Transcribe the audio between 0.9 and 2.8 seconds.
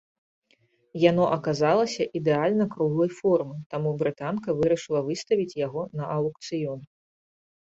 Яно аказалася ідэальна